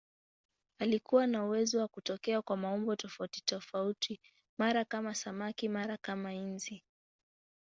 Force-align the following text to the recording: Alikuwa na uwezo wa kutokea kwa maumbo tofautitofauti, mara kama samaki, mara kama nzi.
Alikuwa 0.79 1.27
na 1.27 1.45
uwezo 1.45 1.79
wa 1.79 1.87
kutokea 1.87 2.41
kwa 2.41 2.57
maumbo 2.57 2.95
tofautitofauti, 2.95 4.19
mara 4.59 4.85
kama 4.85 5.15
samaki, 5.15 5.69
mara 5.69 5.97
kama 5.97 6.33
nzi. 6.33 6.83